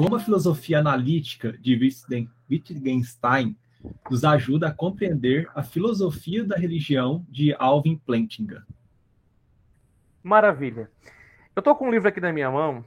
[0.00, 1.78] como a filosofia analítica de
[2.50, 3.54] Wittgenstein
[4.10, 8.66] nos ajuda a compreender a filosofia da religião de Alvin Plantinga.
[10.22, 10.90] Maravilha.
[11.54, 12.82] Eu estou com um livro aqui na minha mão.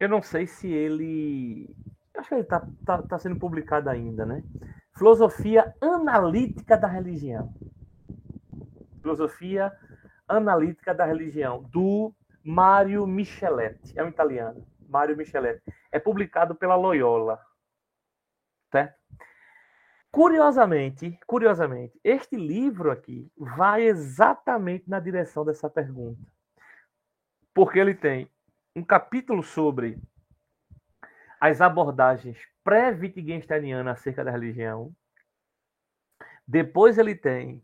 [0.00, 1.68] Eu não sei se ele.
[2.16, 4.42] Acho que ele está tá, tá sendo publicado ainda, né?
[4.96, 7.54] Filosofia Analítica da Religião.
[9.02, 9.70] Filosofia
[10.26, 12.10] Analítica da Religião, do
[12.42, 13.92] Mário Micheletti.
[13.94, 14.66] É um italiano.
[14.88, 15.60] Mário Micheletti.
[15.94, 17.40] É publicado pela Loyola.
[18.72, 18.98] Certo?
[20.10, 26.20] Curiosamente, curiosamente, este livro aqui vai exatamente na direção dessa pergunta.
[27.54, 28.28] Porque ele tem
[28.74, 29.96] um capítulo sobre
[31.40, 34.92] as abordagens pré-Wittgensteinianas acerca da religião.
[36.46, 37.62] Depois ele tem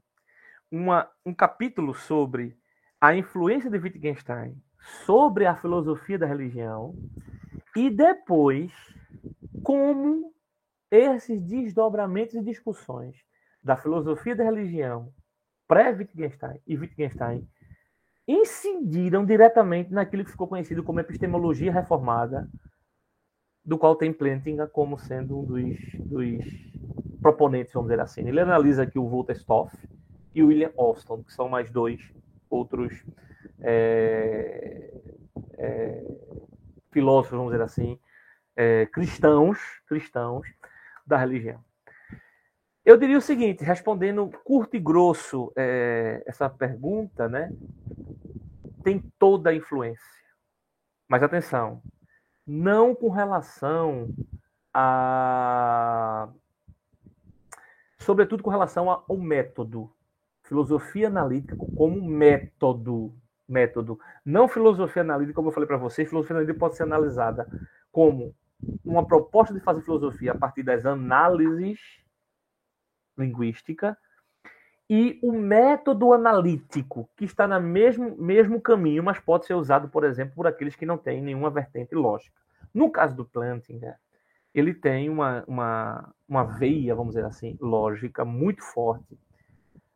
[0.71, 2.57] uma, um capítulo sobre
[3.01, 4.57] a influência de Wittgenstein
[5.05, 6.95] sobre a filosofia da religião.
[7.77, 8.73] E depois,
[9.63, 10.33] como
[10.91, 13.17] esses desdobramentos e discussões
[13.63, 15.13] da filosofia da religião
[15.69, 17.47] pré-Wittgenstein e Wittgenstein
[18.27, 22.49] incidiram diretamente naquilo que ficou conhecido como epistemologia reformada,
[23.65, 26.45] do qual tem Plantinga como sendo um dos, dos
[27.21, 28.27] proponentes, vamos dizer assim.
[28.27, 29.77] Ele analisa aqui o Walter Stoff
[30.35, 32.01] e o William Austin, que são mais dois
[32.49, 33.05] outros
[33.61, 34.93] é,
[35.59, 36.05] é,
[36.93, 37.99] filósofos, vamos dizer assim,
[38.57, 40.47] é, cristãos, cristãos
[41.07, 41.63] da religião.
[42.85, 47.53] Eu diria o seguinte, respondendo curto e grosso é, essa pergunta, né?
[48.83, 50.05] Tem toda a influência.
[51.07, 51.83] Mas atenção,
[52.47, 54.09] não com relação
[54.73, 56.29] a.
[57.99, 59.93] Sobretudo com relação ao método.
[60.45, 63.15] Filosofia analítica como método.
[63.51, 63.99] Método.
[64.25, 67.47] Não filosofia analítica, como eu falei para vocês, filosofia analítica pode ser analisada
[67.91, 68.35] como
[68.85, 71.81] uma proposta de fazer filosofia a partir das análises
[73.17, 73.97] linguística
[74.89, 80.03] e o método analítico, que está no mesmo, mesmo caminho, mas pode ser usado, por
[80.03, 82.35] exemplo, por aqueles que não têm nenhuma vertente lógica.
[82.75, 83.97] No caso do Plantinga,
[84.53, 89.17] ele tem uma, uma, uma veia, vamos dizer assim, lógica muito forte.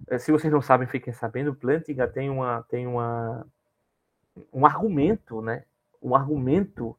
[0.08, 3.46] Eh, se vocês não sabem, fiquem sabendo, Plantinga tem, uma, tem uma,
[4.52, 5.64] um argumento, né?
[6.02, 6.96] um argumento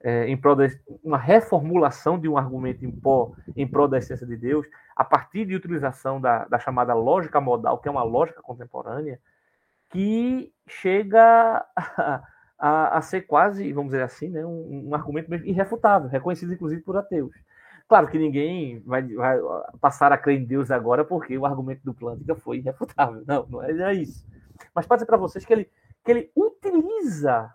[0.00, 4.26] é, em prol de, uma reformulação de um argumento em, pó, em prol da essência
[4.26, 8.40] de Deus, a partir de utilização da, da chamada lógica modal, que é uma lógica
[8.40, 9.20] contemporânea,
[9.90, 12.22] que chega a,
[12.58, 16.96] a, a ser quase, vamos dizer assim, né, um, um, argumento irrefutável, reconhecido inclusive por
[16.96, 17.34] ateus.
[17.88, 19.38] Claro que ninguém vai, vai
[19.80, 23.22] passar a crer em Deus agora porque o argumento do Plântica foi irrefutável.
[23.26, 24.26] Não, não é, é isso.
[24.74, 25.70] Mas pode ser para vocês que ele,
[26.04, 27.54] que ele utiliza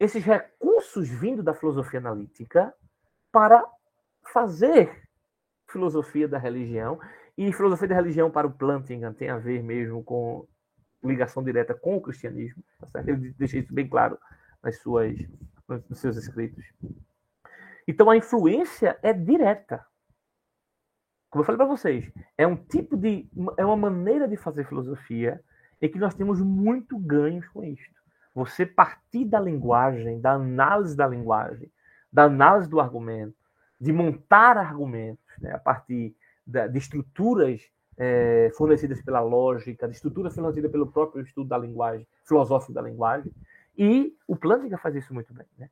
[0.00, 2.74] esses recursos vindo da filosofia analítica
[3.30, 3.64] para
[4.32, 5.08] fazer
[5.68, 6.98] filosofia da religião.
[7.36, 10.44] E filosofia da religião para o Plantinga tem a ver mesmo com
[11.04, 12.64] ligação direta com o cristianismo.
[12.92, 14.18] Tá Ele deixa isso bem claro
[14.60, 15.16] nas suas,
[15.68, 16.64] nos seus escritos.
[17.88, 19.82] Então a influência é direta.
[21.30, 23.26] Como eu falei para vocês, é um tipo de.
[23.56, 25.42] é uma maneira de fazer filosofia
[25.80, 27.98] em que nós temos muito ganhos com isto.
[28.34, 31.72] Você partir da linguagem, da análise da linguagem,
[32.12, 33.34] da análise do argumento,
[33.80, 36.14] de montar argumentos né, a partir
[36.46, 37.62] da, de estruturas
[37.96, 43.32] é, fornecidas pela lógica, de estruturas fornecidas pelo próprio estudo da linguagem, filosófico da linguagem.
[43.76, 45.46] E o Plantinga faz isso muito bem.
[45.56, 45.70] Né?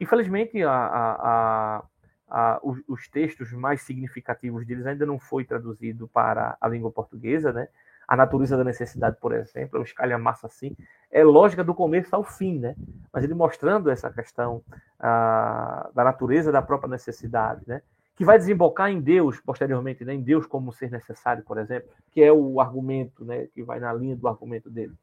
[0.00, 1.82] Infelizmente, a, a,
[2.28, 7.52] a, os, os, textos mais significativos deles ainda não foi traduzido para a língua portuguesa,
[7.52, 7.68] né?
[8.08, 10.74] a natureza da necessidade, por exemplo, é um escalha-massa assim,
[11.10, 12.74] é lógica do começo ao fim, né?
[13.12, 14.62] Mas ele mostrando essa questão
[14.98, 17.82] ah, da natureza da própria necessidade, né?
[18.16, 20.14] Que vai desembocar em Deus posteriormente, né?
[20.14, 23.46] Em Deus como ser necessário, por exemplo, que é o argumento, né?
[23.54, 24.94] Que vai na linha do argumento dele.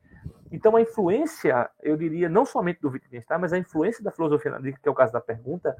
[0.52, 4.82] Então a influência, eu diria, não somente do Wittgenstein, mas a influência da filosofia analítica,
[4.84, 5.76] que é o caso da pergunta,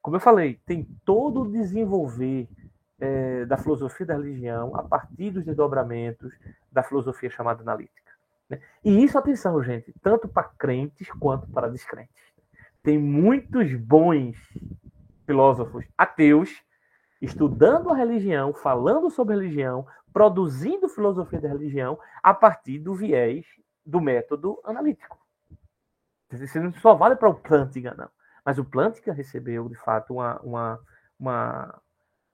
[0.00, 2.48] como eu falei, tem todo o desenvolver
[3.00, 6.32] é, da filosofia da religião a partir dos desdobramentos
[6.70, 8.12] da filosofia chamada analítica.
[8.48, 8.60] Né?
[8.84, 12.22] E isso, atenção, gente, tanto para crentes quanto para descrentes.
[12.82, 14.36] Tem muitos bons
[15.26, 16.62] filósofos ateus
[17.20, 23.46] estudando a religião, falando sobre religião, produzindo filosofia da religião a partir do viés
[23.84, 25.18] do método analítico.
[26.32, 28.08] Isso não só vale para o Plantinga, não.
[28.44, 30.80] Mas o Plantinga recebeu, de fato, uma, uma,
[31.18, 31.80] uma,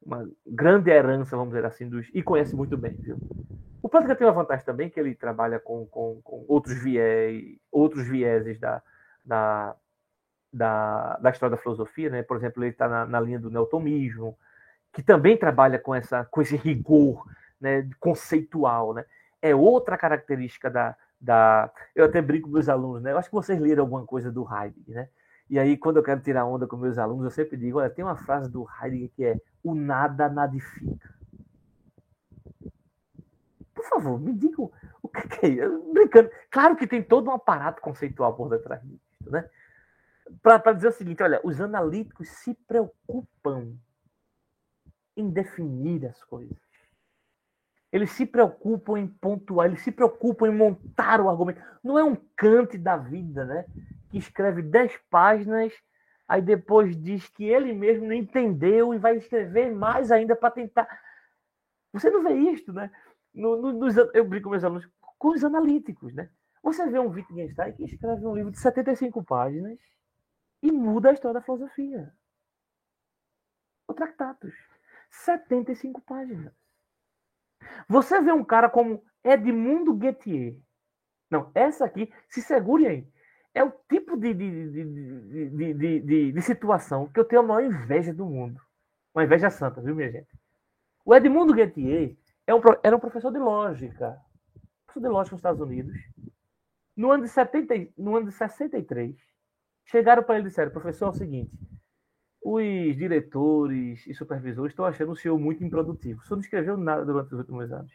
[0.02, 3.18] uma grande herança, vamos dizer assim, dos, e conhece muito bem, viu?
[3.82, 8.06] O Plantinga tem uma vantagem também que ele trabalha com, com, com outros viés, outros
[8.06, 8.82] vieses da,
[9.24, 9.76] da,
[10.52, 12.22] da, da história da filosofia, né?
[12.22, 14.36] Por exemplo, ele está na, na, linha do neotomismo,
[14.92, 17.24] que também trabalha com, essa, com esse rigor
[17.60, 19.04] né, conceitual, né?
[19.40, 21.70] É outra característica da, da...
[21.94, 23.12] Eu até brinco com meus alunos, né?
[23.12, 25.08] Eu acho que vocês leram alguma coisa do Heidegger, né?
[25.48, 28.04] E aí, quando eu quero tirar onda com meus alunos, eu sempre digo, olha, tem
[28.04, 31.14] uma frase do Heidegger que é o nada nadifica.
[33.74, 35.92] Por favor, me diga o que é isso.
[35.92, 36.30] Brincando.
[36.50, 39.48] Claro que tem todo um aparato conceitual por detrás disso, né?
[40.42, 43.74] Para dizer o seguinte, olha, os analíticos se preocupam
[45.16, 46.69] em definir as coisas.
[47.92, 51.60] Eles se preocupam em pontuar, eles se preocupam em montar o argumento.
[51.82, 53.64] Não é um Kant da vida, né?
[54.10, 55.72] Que escreve dez páginas,
[56.28, 60.88] aí depois diz que ele mesmo não entendeu e vai escrever mais ainda para tentar.
[61.92, 62.90] Você não vê isto, né?
[63.34, 64.88] No, no, nos, eu brinco com meus alunos
[65.18, 66.30] com os analíticos, né?
[66.62, 69.78] Você vê um Wittgenstein que escreve um livro de 75 páginas
[70.62, 72.12] e muda a história da filosofia.
[73.88, 74.54] O Tractatus.
[75.10, 76.52] 75 páginas.
[77.88, 80.56] Você vê um cara como Edmundo Guettier.
[81.30, 83.08] Não, essa aqui, se segure aí.
[83.54, 87.64] É o tipo de, de, de, de, de, de situação que eu tenho a maior
[87.64, 88.60] inveja do mundo.
[89.14, 90.28] Uma inveja santa, viu, minha gente?
[91.04, 92.16] O Edmundo Guettier
[92.46, 94.16] é um, era um professor de lógica.
[94.86, 95.94] Professor de lógica nos Estados Unidos.
[96.96, 99.16] No ano de, 70, no ano de 63,
[99.84, 101.50] chegaram para ele e disseram, professor, é o seguinte,
[102.42, 106.20] os diretores e supervisores estão achando o senhor muito improdutivo.
[106.20, 107.92] O senhor não escreveu nada durante os últimos anos.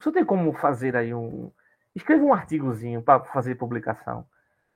[0.00, 1.52] O senhor tem como fazer aí um.
[1.94, 4.26] Escreva um artigozinho para fazer publicação,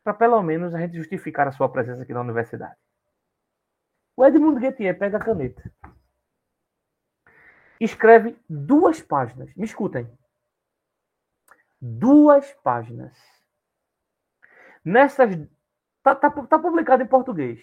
[0.02, 2.76] para pelo menos a gente justificar a sua presença aqui na universidade.
[4.16, 5.72] O Edmundo Guettier pega a caneta.
[7.80, 9.52] Escreve duas páginas.
[9.56, 10.08] Me escutem.
[11.80, 13.16] Duas páginas.
[14.84, 15.32] Nessas.
[15.98, 17.60] Está tá, tá publicado em português.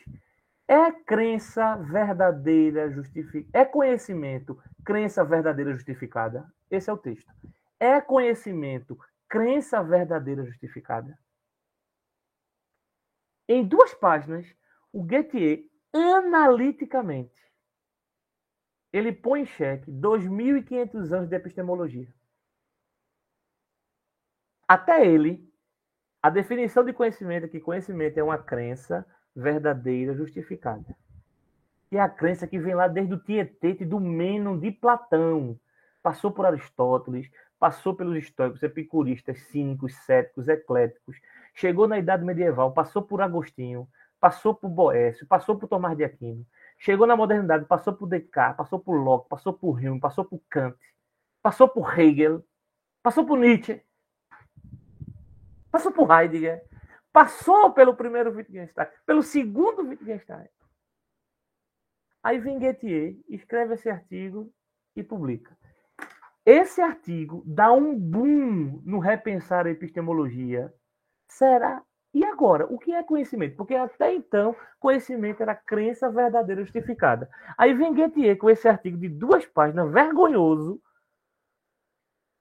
[0.72, 3.50] É crença verdadeira justificada.
[3.52, 6.50] É conhecimento, crença verdadeira justificada.
[6.70, 7.30] Esse é o texto.
[7.78, 8.98] É conhecimento,
[9.28, 11.20] crença verdadeira justificada.
[13.50, 14.48] Em duas páginas,
[14.94, 17.52] o Gettier, analiticamente,
[18.94, 22.08] ele põe em xeque 2.500 anos de epistemologia.
[24.66, 25.54] Até ele,
[26.24, 30.96] a definição de conhecimento é que conhecimento é uma crença verdadeira justificada.
[31.92, 35.60] E a crença que vem lá desde o Tietete do Mênon de Platão,
[36.02, 37.30] passou por Aristóteles,
[37.60, 41.18] passou pelos estoicos, epicuristas, cínicos, céticos, ecléticos,
[41.54, 43.88] chegou na Idade Medieval, passou por Agostinho,
[44.20, 46.46] passou por Boécio, passou por Tomás de Aquino,
[46.78, 50.78] chegou na modernidade, passou por Descartes, passou por Locke, passou por Hume, passou por Kant,
[51.42, 52.44] passou por Hegel,
[53.04, 53.82] passou por Nietzsche,
[55.72, 56.64] passou por Heidegger,
[57.14, 60.48] Passou pelo primeiro Wittgenstein, pelo segundo Wittgenstein.
[62.24, 64.52] Aí vem Gettier, escreve esse artigo
[64.96, 65.58] e publica.
[66.46, 70.74] Esse artigo dá um boom no repensar a epistemologia.
[71.28, 71.84] Será?
[72.14, 73.56] E agora, o que é conhecimento?
[73.56, 77.30] Porque até então, conhecimento era crença verdadeira justificada.
[77.58, 80.82] Aí vem Gettier com esse artigo de duas páginas, vergonhoso,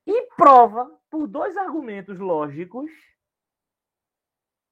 [0.07, 2.91] e prova, por dois argumentos lógicos,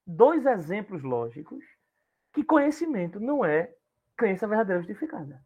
[0.08, 1.62] dois exemplos lógicos
[2.32, 3.74] que conhecimento não é
[4.16, 5.40] crença verdadeira justificada.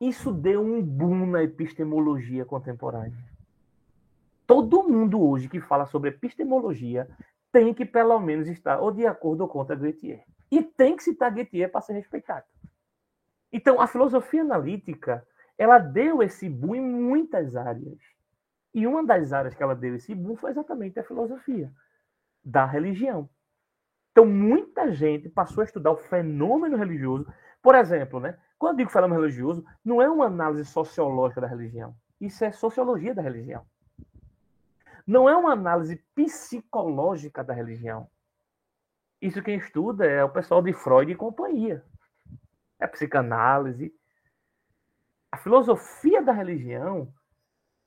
[0.00, 3.18] Isso deu um boom na epistemologia contemporânea.
[4.46, 7.06] Todo mundo hoje que fala sobre epistemologia
[7.52, 10.24] tem que, pelo menos, estar ou de acordo ou contra Gettier.
[10.50, 12.46] E tem que citar Gettier para ser respeitado.
[13.52, 15.26] Então, a filosofia analítica,
[15.58, 17.98] ela deu esse boom em muitas áreas.
[18.72, 21.70] E uma das áreas que ela deu esse boom foi exatamente a filosofia
[22.42, 23.28] da religião.
[24.18, 27.24] Então, muita gente passou a estudar o fenômeno religioso.
[27.62, 28.36] Por exemplo, né?
[28.58, 31.94] quando eu digo fenômeno religioso, não é uma análise sociológica da religião.
[32.20, 33.64] Isso é sociologia da religião.
[35.06, 38.10] Não é uma análise psicológica da religião.
[39.22, 41.84] Isso quem estuda é o pessoal de Freud e companhia.
[42.80, 43.94] É psicanálise.
[45.30, 47.14] A filosofia da religião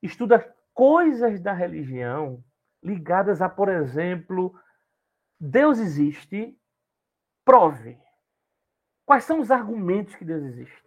[0.01, 2.41] estuda coisas da religião
[2.81, 4.55] ligadas a, por exemplo,
[5.43, 6.55] Deus existe,
[7.43, 7.99] prove.
[9.03, 10.83] Quais são os argumentos que Deus existe?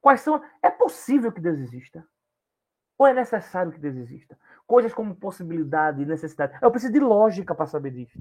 [0.00, 0.40] Quais são.
[0.62, 2.06] É possível que Deus exista?
[2.96, 4.38] Ou é necessário que Deus exista?
[4.68, 6.56] Coisas como possibilidade e necessidade.
[6.62, 8.16] Eu preciso de lógica para saber disso.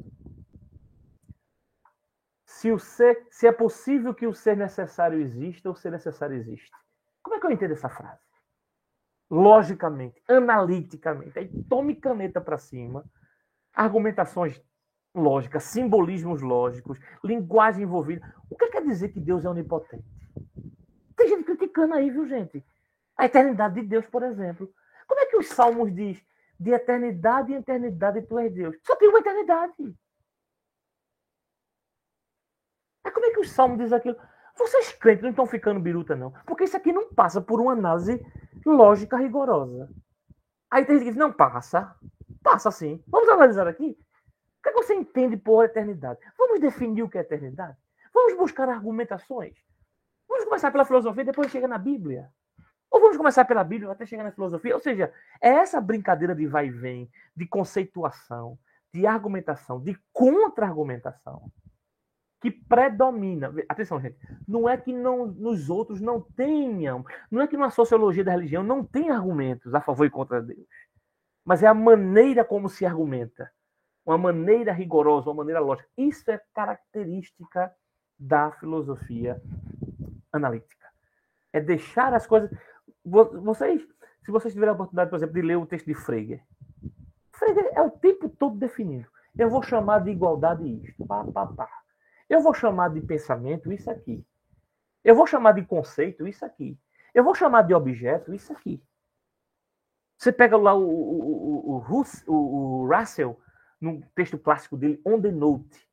[2.43, 6.71] Se, o ser, se é possível que o ser necessário exista, o ser necessário existe.
[7.21, 8.19] Como é que eu entendo essa frase?
[9.29, 11.37] Logicamente, analiticamente.
[11.37, 13.05] Aí tome caneta para cima,
[13.73, 14.59] argumentações
[15.13, 18.33] lógica, simbolismos lógicos, linguagem envolvida.
[18.49, 20.05] O que quer dizer que Deus é onipotente?
[21.15, 22.63] Tem gente criticando aí, viu, gente?
[23.17, 24.71] A eternidade de Deus, por exemplo.
[25.07, 26.23] Como é que os salmos diz
[26.59, 28.75] de eternidade em eternidade tu és Deus?
[28.83, 29.95] Só tem uma eternidade.
[33.03, 34.15] Mas como é que os salmos diz aquilo?
[34.57, 36.31] Vocês crentes não estão ficando biruta, não.
[36.45, 38.23] Porque isso aqui não passa por uma análise
[38.65, 39.89] lógica rigorosa.
[40.69, 41.95] Aí tem gente que diz, não passa.
[42.43, 43.03] Passa sim.
[43.07, 43.97] Vamos analisar aqui.
[44.61, 46.19] O que, é que você entende por eternidade?
[46.37, 47.75] Vamos definir o que é eternidade?
[48.13, 49.57] Vamos buscar argumentações?
[50.29, 52.29] Vamos começar pela filosofia e depois chega na Bíblia?
[52.91, 54.75] Ou vamos começar pela Bíblia até chegar na filosofia?
[54.75, 58.55] Ou seja, é essa brincadeira de vai e vem, de conceituação,
[58.93, 61.51] de argumentação, de contra-argumentação,
[62.39, 63.51] que predomina.
[63.67, 64.19] Atenção, gente.
[64.47, 68.61] Não é que não, nos outros não tenham, não é que na sociologia da religião
[68.61, 70.67] não tem argumentos a favor e contra Deus.
[71.43, 73.51] Mas é a maneira como se argumenta
[74.05, 75.89] uma maneira rigorosa, uma maneira lógica.
[75.97, 77.73] Isso é característica
[78.17, 79.41] da filosofia
[80.31, 80.87] analítica.
[81.53, 82.49] É deixar as coisas.
[83.03, 83.81] Vocês,
[84.23, 86.41] se vocês tiverem a oportunidade, por exemplo, de ler o texto de Frege,
[87.31, 89.07] Frege é o tempo todo definindo.
[89.37, 91.69] Eu vou chamar de igualdade isto, pá, pá, pá.
[92.29, 94.25] Eu vou chamar de pensamento isso aqui.
[95.03, 96.77] Eu vou chamar de conceito isso aqui.
[97.13, 98.81] Eu vou chamar de objeto isso aqui.
[100.17, 103.39] Você pega lá o, o, o, o, o Russell,
[103.81, 105.89] num texto clássico dele, On the Note.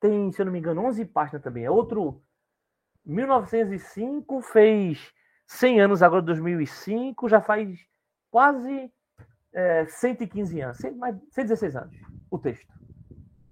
[0.00, 1.64] Tem, se eu não me engano, 11 páginas também.
[1.64, 2.22] É outro.
[3.04, 5.12] 1905 fez
[5.46, 7.78] 100 anos agora, 2005, já faz
[8.30, 8.92] quase
[9.52, 11.96] é, 115 anos, 116 anos,
[12.30, 12.72] o texto.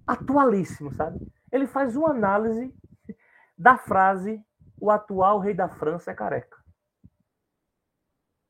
[0.05, 1.19] Atualíssimo, sabe?
[1.51, 2.73] Ele faz uma análise
[3.57, 4.43] da frase
[4.79, 6.57] o atual rei da França é careca.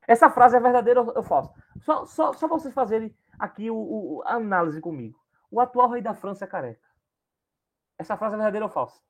[0.06, 1.52] Essa frase é verdadeira ou falsa?
[1.80, 5.18] Só, só, só vocês fazerem aqui o, o, a análise comigo.
[5.50, 6.86] O atual rei da França é careca.
[7.98, 9.00] Essa frase é verdadeira ou falsa?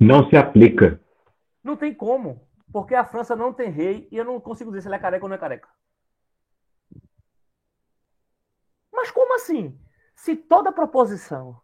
[0.00, 1.00] Não se aplica.
[1.62, 2.46] Não tem como.
[2.72, 5.24] Porque a França não tem rei e eu não consigo dizer se ele é careca
[5.24, 5.68] ou não é careca.
[8.92, 9.78] Mas como assim?
[10.14, 11.60] Se toda proposição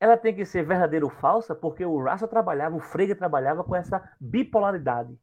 [0.00, 3.74] ela tem que ser verdadeira ou falsa, porque o Russell trabalhava, o Frege trabalhava com
[3.74, 5.18] essa bipolaridade.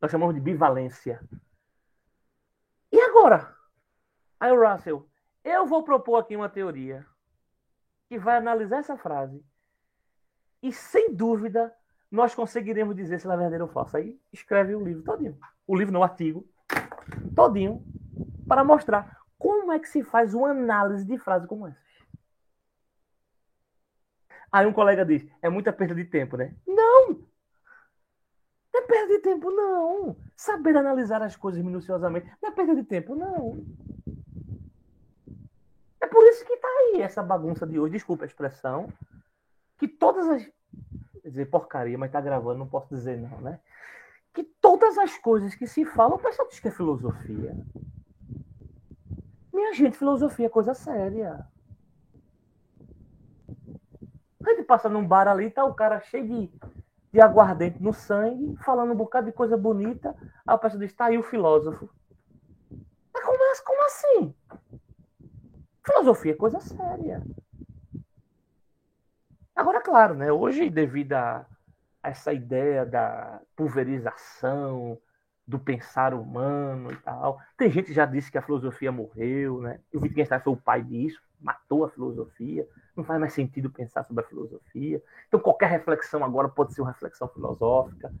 [0.00, 1.20] Nós chamamos de bivalência.
[2.90, 3.54] E agora?
[4.38, 5.08] Aí o Russell,
[5.44, 7.06] eu vou propor aqui uma teoria
[8.08, 9.42] que vai analisar essa frase
[10.62, 11.74] e, sem dúvida,
[12.10, 13.98] nós conseguiremos dizer se ela é verdadeira ou falsa.
[13.98, 15.38] Aí escreve o livro todinho.
[15.66, 16.46] O livro, não, o artigo.
[17.34, 17.82] Todinho.
[18.46, 21.81] Para mostrar como é que se faz uma análise de frase como essa.
[24.52, 26.54] Aí um colega diz: é muita perda de tempo, né?
[26.66, 27.08] Não!
[28.72, 30.16] Não é perda de tempo, não.
[30.36, 33.64] Saber analisar as coisas minuciosamente não é perda de tempo, não.
[36.00, 38.92] É por isso que tá aí essa bagunça de hoje, desculpa a expressão,
[39.78, 40.42] que todas as.
[41.22, 43.60] Quer dizer, porcaria, mas tá gravando, não posso dizer não, né?
[44.34, 47.54] Que todas as coisas que se falam, o pessoal diz que é filosofia.
[49.52, 51.46] Minha gente, filosofia é coisa séria.
[54.44, 56.50] A gente passa num bar ali, tá o cara cheio de,
[57.12, 60.14] de aguardente no sangue, falando um bocado de coisa bonita.
[60.46, 61.90] A pessoa diz, tá aí o filósofo.
[63.12, 64.34] Mas como, como assim?
[65.84, 67.22] Filosofia é coisa séria.
[69.54, 70.32] Agora, claro, né?
[70.32, 71.44] Hoje, devido a
[72.02, 74.98] essa ideia da pulverização,
[75.46, 77.40] do pensar humano e tal.
[77.56, 79.80] Tem gente que já disse que a filosofia morreu, né?
[79.92, 84.24] O Wittgenstein foi o pai disso, matou a filosofia não faz mais sentido pensar sobre
[84.24, 85.02] a filosofia.
[85.28, 88.12] Então, qualquer reflexão agora pode ser uma reflexão filosófica.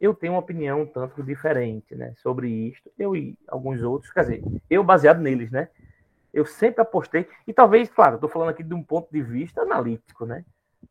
[0.00, 2.90] Eu tenho uma opinião um tanto diferente né, sobre isto.
[2.98, 5.68] Eu e alguns outros, quer dizer, eu baseado neles, né?
[6.32, 10.26] Eu sempre apostei, e talvez, claro, estou falando aqui de um ponto de vista analítico,
[10.26, 10.44] né?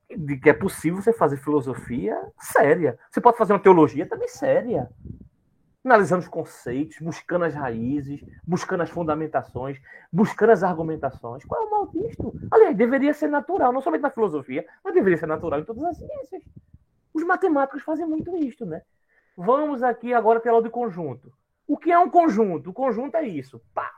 [0.09, 2.97] De que é possível você fazer filosofia séria.
[3.09, 4.89] Você pode fazer uma teologia também séria
[5.83, 11.43] analisando os conceitos, buscando as raízes, buscando as fundamentações, buscando as argumentações.
[11.43, 12.33] Qual é o mal disto?
[12.51, 15.97] Aliás, deveria ser natural, não somente na filosofia, mas deveria ser natural em todas as
[15.97, 16.43] ciências.
[17.13, 18.81] Os matemáticos fazem muito isto, né?
[19.35, 21.33] Vamos aqui agora aula de conjunto.
[21.67, 22.69] O que é um conjunto?
[22.69, 23.61] O conjunto é isso.
[23.73, 23.93] Pá!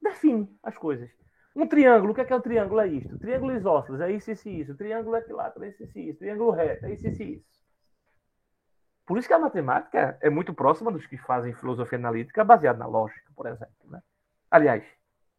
[0.00, 1.10] Define as coisas.
[1.54, 2.80] Um triângulo, o que é, que é um triângulo?
[2.80, 3.18] É isto.
[3.18, 4.76] Triângulo isósceles, é isso, isso, isso.
[4.76, 6.18] Triângulo equilátero, é isso, isso.
[6.18, 7.55] Triângulo reto, é isso, isso, isso.
[9.06, 12.86] Por isso que a matemática é muito próxima dos que fazem filosofia analítica baseada na
[12.86, 13.72] lógica, por exemplo.
[13.88, 14.02] Né?
[14.50, 14.84] Aliás,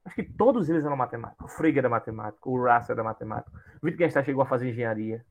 [0.05, 1.45] acho que todos eles eram matemáticos.
[1.45, 5.23] O Frege era matemático, o Russell era matemático, o Wittgenstein chegou a fazer engenharia.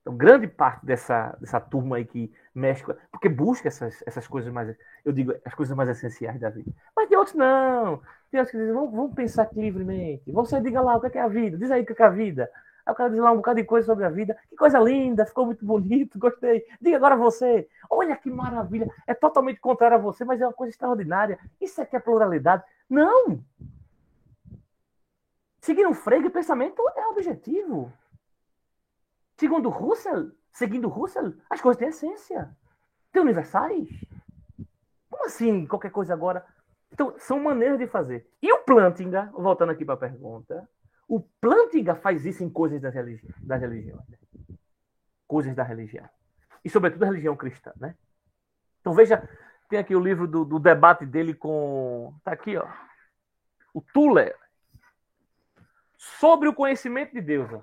[0.00, 4.74] Então, grande parte dessa, dessa turma aí que mexe, porque busca essas, essas coisas mais,
[5.04, 6.72] eu digo, as coisas mais essenciais da vida.
[6.96, 8.00] Mas tem outros não.
[8.30, 10.32] Tem outros que dizem, vamos, vamos pensar aqui livremente.
[10.32, 12.08] Você diga lá o que é, é a vida, diz aí o que é a
[12.08, 12.50] vida.
[12.88, 14.34] Aí o cara diz lá um bocado de coisa sobre a vida.
[14.48, 16.64] Que coisa linda, ficou muito bonito, gostei.
[16.80, 17.68] Diga agora você.
[17.90, 18.90] Olha que maravilha.
[19.06, 21.38] É totalmente contrário a você, mas é uma coisa extraordinária.
[21.60, 22.64] Isso aqui é pluralidade.
[22.88, 23.44] Não!
[25.60, 27.92] Seguir um freio, pensamento é objetivo.
[29.36, 32.56] Segundo Russell, seguindo Russell, as coisas têm essência.
[33.12, 33.86] Têm universais.
[35.10, 36.42] Como assim qualquer coisa agora?
[36.90, 38.26] Então, são maneiras de fazer.
[38.40, 40.66] E o Plantinga, voltando aqui para a pergunta,
[41.08, 44.06] o Plantinga faz isso em coisas das, religi das religiões.
[44.06, 44.18] Né?
[45.26, 46.08] Coisas da religião.
[46.62, 47.72] E, sobretudo, a religião cristã.
[47.76, 47.96] Né?
[48.80, 49.26] Então, veja,
[49.70, 52.14] tem aqui o livro do, do debate dele com.
[52.18, 52.68] Está aqui, ó.
[53.72, 54.36] O Tuller.
[55.96, 57.50] Sobre o conhecimento de Deus.
[57.52, 57.62] Ó.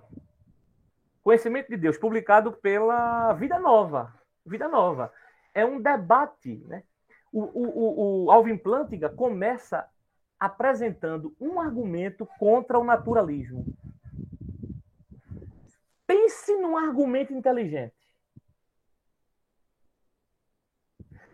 [1.24, 4.14] Conhecimento de Deus, publicado pela Vida Nova.
[4.46, 5.14] Vida Nova.
[5.54, 6.64] É um debate.
[6.68, 6.84] Né?
[7.32, 9.88] O, o, o, o Alvin Plantinga começa
[10.40, 13.66] apresentando um argumento contra o naturalismo.
[16.06, 17.94] Pense num argumento inteligente.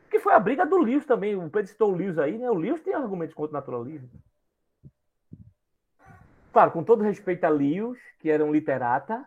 [0.10, 1.36] Que foi a briga do Lewis também.
[1.36, 2.50] O Pedro citou o Lewis aí, né?
[2.50, 4.10] O Lewis tem argumentos contra o naturalismo.
[6.52, 9.26] Claro, com todo respeito a Lewis, que era um literata,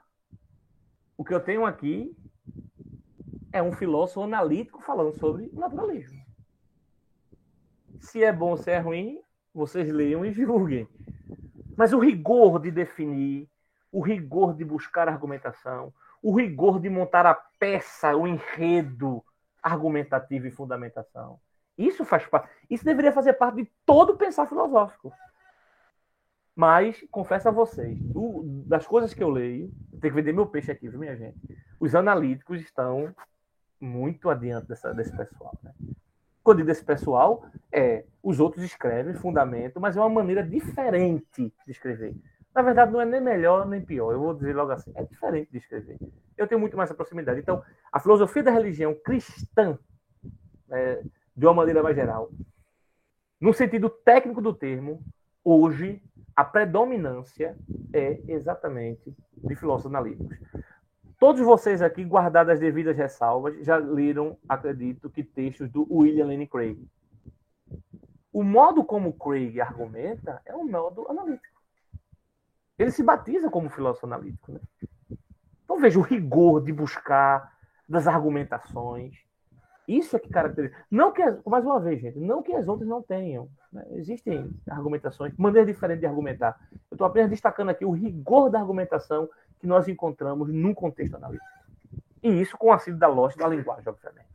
[1.17, 2.15] o que eu tenho aqui
[3.51, 6.23] é um filósofo analítico falando sobre naturalismo.
[8.01, 9.24] Se é bom se é ruim,
[9.55, 10.89] vocês leiam e julguem.
[11.77, 13.49] Mas o rigor de definir,
[13.93, 15.93] o rigor de buscar argumentação,
[16.23, 19.23] o rigor de montar a peça, o enredo
[19.63, 21.39] argumentativo e fundamentação.
[21.77, 22.49] Isso faz parte.
[22.71, 25.13] Isso deveria fazer parte de todo pensar filosófico.
[26.55, 30.71] Mas, confesso a vocês, do, das coisas que eu leio, tem que vender meu peixe
[30.71, 31.37] aqui, viu, minha gente?
[31.81, 33.15] Os analíticos estão
[33.81, 35.59] muito adiante dessa, desse pessoal.
[35.63, 35.73] Né?
[36.45, 41.71] Quando digo desse pessoal, é os outros escrevem, fundamento, mas é uma maneira diferente de
[41.71, 42.17] escrever.
[42.55, 44.13] Na verdade, não é nem melhor nem pior.
[44.13, 45.99] Eu vou dizer logo assim, é diferente de escrever.
[46.37, 47.39] Eu tenho muito mais essa proximidade.
[47.39, 49.79] Então, a filosofia da religião cristã,
[50.71, 51.03] é,
[51.37, 52.31] de uma maneira mais geral,
[53.39, 55.05] no sentido técnico do termo,
[55.45, 56.01] hoje
[56.35, 57.55] a predominância
[57.93, 60.39] é exatamente de filósofos analíticos.
[61.19, 66.47] Todos vocês aqui, guardadas as devidas ressalvas, já leram, acredito, que textos do William Lane
[66.47, 66.79] Craig.
[68.35, 71.63] O modo como Craig argumenta é um modo analítico.
[72.77, 74.51] Ele se batiza como filósofo analítico.
[74.51, 74.61] Né?
[75.63, 77.57] Então veja o rigor de buscar
[77.89, 79.15] das argumentações.
[79.87, 80.75] Isso é que caracteriza.
[80.91, 83.49] Não que, mais uma vez, gente, não que as outras não tenham.
[83.73, 83.87] Né?
[83.93, 86.59] Existem argumentações, maneiras diferentes de argumentar.
[86.91, 91.47] Eu estou apenas destacando aqui o rigor da argumentação que nós encontramos num contexto analítico.
[92.21, 94.34] E isso com o auxílio da lógica da linguagem, obviamente.